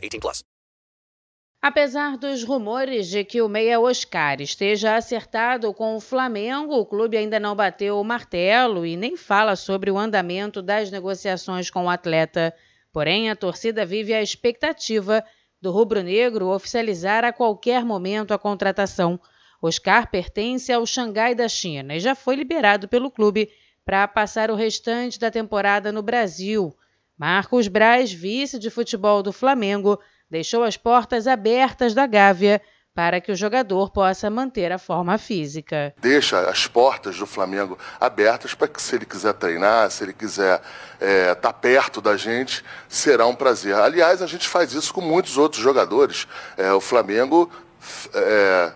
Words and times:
18 0.00 0.20
plus. 0.20 0.42
Apesar 1.62 2.16
dos 2.16 2.42
rumores 2.42 3.06
de 3.08 3.22
que 3.22 3.42
o 3.42 3.48
meia 3.48 3.78
Oscar 3.78 4.40
esteja 4.40 4.96
acertado 4.96 5.74
com 5.74 5.94
o 5.94 6.00
Flamengo, 6.00 6.74
o 6.74 6.86
clube 6.86 7.18
ainda 7.18 7.38
não 7.38 7.54
bateu 7.54 8.00
o 8.00 8.04
martelo 8.04 8.86
e 8.86 8.96
nem 8.96 9.14
fala 9.14 9.54
sobre 9.56 9.90
o 9.90 9.98
andamento 9.98 10.62
das 10.62 10.90
negociações 10.90 11.68
com 11.68 11.84
o 11.84 11.90
atleta. 11.90 12.54
Porém, 12.90 13.28
a 13.28 13.36
torcida 13.36 13.84
vive 13.84 14.14
a 14.14 14.22
expectativa 14.22 15.22
do 15.60 15.70
rubro-negro 15.70 16.48
oficializar 16.48 17.26
a 17.26 17.32
qualquer 17.32 17.84
momento 17.84 18.32
a 18.32 18.38
contratação. 18.38 19.20
Oscar 19.60 20.10
pertence 20.10 20.72
ao 20.72 20.86
Xangai 20.86 21.34
da 21.34 21.46
China 21.46 21.94
e 21.94 22.00
já 22.00 22.14
foi 22.14 22.36
liberado 22.36 22.88
pelo 22.88 23.10
clube 23.10 23.50
para 23.84 24.08
passar 24.08 24.50
o 24.50 24.54
restante 24.54 25.20
da 25.20 25.30
temporada 25.30 25.92
no 25.92 26.02
Brasil. 26.02 26.74
Marcos 27.20 27.68
Braz, 27.68 28.10
vice 28.10 28.58
de 28.58 28.70
futebol 28.70 29.22
do 29.22 29.30
Flamengo, 29.30 30.00
deixou 30.30 30.64
as 30.64 30.78
portas 30.78 31.26
abertas 31.26 31.92
da 31.92 32.06
Gávea 32.06 32.62
para 32.94 33.20
que 33.20 33.30
o 33.30 33.36
jogador 33.36 33.90
possa 33.90 34.30
manter 34.30 34.72
a 34.72 34.78
forma 34.78 35.18
física. 35.18 35.94
Deixa 36.00 36.40
as 36.48 36.66
portas 36.66 37.18
do 37.18 37.26
Flamengo 37.26 37.78
abertas 38.00 38.54
para 38.54 38.68
que, 38.68 38.80
se 38.80 38.96
ele 38.96 39.04
quiser 39.04 39.34
treinar, 39.34 39.90
se 39.90 40.02
ele 40.02 40.14
quiser 40.14 40.62
estar 40.94 41.06
é, 41.06 41.34
tá 41.34 41.52
perto 41.52 42.00
da 42.00 42.16
gente, 42.16 42.64
será 42.88 43.26
um 43.26 43.34
prazer. 43.34 43.74
Aliás, 43.74 44.22
a 44.22 44.26
gente 44.26 44.48
faz 44.48 44.72
isso 44.72 44.94
com 44.94 45.02
muitos 45.02 45.36
outros 45.36 45.62
jogadores. 45.62 46.26
É, 46.56 46.72
o 46.72 46.80
Flamengo, 46.80 47.50
é, 48.14 48.72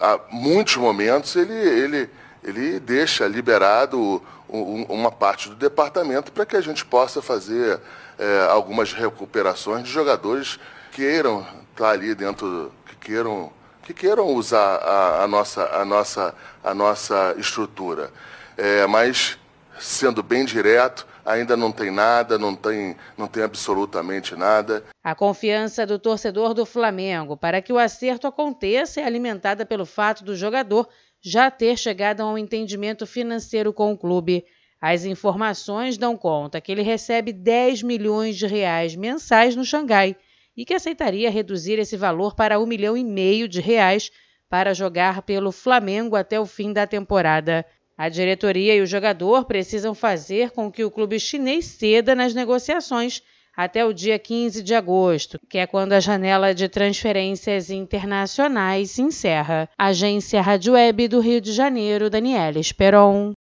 há 0.00 0.18
muitos 0.32 0.74
momentos, 0.74 1.36
ele, 1.36 1.54
ele, 1.54 2.10
ele 2.42 2.80
deixa 2.80 3.26
liberado 3.26 4.22
uma 4.48 5.12
parte 5.12 5.48
do 5.48 5.54
departamento 5.54 6.32
para 6.32 6.44
que 6.44 6.56
a 6.56 6.60
gente 6.60 6.84
possa 6.84 7.22
fazer 7.22 7.80
é, 8.18 8.46
algumas 8.50 8.92
recuperações 8.92 9.84
de 9.84 9.90
jogadores 9.90 10.58
que 10.90 11.02
queiram 11.02 11.46
estar 11.70 11.90
ali 11.90 12.14
dentro, 12.14 12.72
que 12.86 12.96
queiram, 12.96 13.52
que 13.82 13.94
queiram 13.94 14.26
usar 14.26 14.76
a, 14.76 15.22
a 15.22 15.28
nossa, 15.28 15.64
a, 15.72 15.84
nossa, 15.84 16.34
a 16.64 16.74
nossa 16.74 17.34
estrutura. 17.38 18.10
É, 18.56 18.86
mas, 18.86 19.38
sendo 19.78 20.22
bem 20.22 20.44
direto, 20.44 21.06
ainda 21.24 21.56
não 21.56 21.72
tem 21.72 21.90
nada, 21.90 22.38
não 22.38 22.54
tem, 22.54 22.96
não 23.16 23.26
tem 23.26 23.42
absolutamente 23.42 24.34
nada. 24.36 24.84
A 25.02 25.14
confiança 25.14 25.86
do 25.86 25.98
torcedor 25.98 26.54
do 26.54 26.66
Flamengo 26.66 27.36
para 27.36 27.62
que 27.62 27.72
o 27.72 27.78
acerto 27.78 28.26
aconteça 28.26 29.00
é 29.00 29.04
alimentada 29.04 29.64
pelo 29.64 29.86
fato 29.86 30.24
do 30.24 30.36
jogador 30.36 30.88
já 31.22 31.50
ter 31.50 31.76
chegado 31.76 32.20
a 32.20 32.30
um 32.30 32.38
entendimento 32.38 33.06
financeiro 33.06 33.72
com 33.72 33.92
o 33.92 33.98
clube. 33.98 34.44
As 34.80 35.04
informações 35.04 35.98
dão 35.98 36.16
conta 36.16 36.60
que 36.60 36.72
ele 36.72 36.82
recebe 36.82 37.32
10 37.32 37.82
milhões 37.82 38.36
de 38.36 38.46
reais 38.46 38.96
mensais 38.96 39.54
no 39.54 39.64
Xangai 39.64 40.16
e 40.56 40.64
que 40.64 40.74
aceitaria 40.74 41.30
reduzir 41.30 41.78
esse 41.78 41.96
valor 41.96 42.34
para 42.34 42.58
um 42.58 42.66
milhão 42.66 42.96
e 42.96 43.04
meio 43.04 43.46
de 43.46 43.60
reais 43.60 44.10
para 44.48 44.74
jogar 44.74 45.22
pelo 45.22 45.52
Flamengo 45.52 46.16
até 46.16 46.40
o 46.40 46.46
fim 46.46 46.72
da 46.72 46.86
temporada. 46.86 47.64
A 48.00 48.08
diretoria 48.08 48.74
e 48.74 48.80
o 48.80 48.86
jogador 48.86 49.44
precisam 49.44 49.94
fazer 49.94 50.52
com 50.52 50.72
que 50.72 50.82
o 50.82 50.90
clube 50.90 51.20
chinês 51.20 51.66
ceda 51.66 52.14
nas 52.14 52.32
negociações 52.32 53.20
até 53.54 53.84
o 53.84 53.92
dia 53.92 54.18
15 54.18 54.62
de 54.62 54.74
agosto, 54.74 55.38
que 55.50 55.58
é 55.58 55.66
quando 55.66 55.92
a 55.92 56.00
janela 56.00 56.54
de 56.54 56.66
transferências 56.66 57.68
internacionais 57.68 58.92
se 58.92 59.02
encerra. 59.02 59.68
Agência 59.78 60.40
Rádio 60.40 60.72
Web 60.72 61.08
do 61.08 61.20
Rio 61.20 61.42
de 61.42 61.52
Janeiro, 61.52 62.08
Daniela 62.08 62.58
Esperon. 62.58 63.34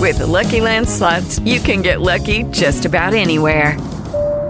With 0.00 0.16
the 0.16 0.24
Lucky 0.24 0.62
Land 0.62 0.88
slots, 0.88 1.38
you 1.44 1.60
can 1.60 1.82
get 1.82 2.00
lucky 2.00 2.44
just 2.44 2.86
about 2.86 3.14
anywhere. 3.14 3.76